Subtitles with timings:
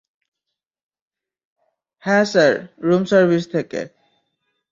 [2.03, 2.53] হ্যাঁ, sir,
[2.81, 3.81] room service থেকে।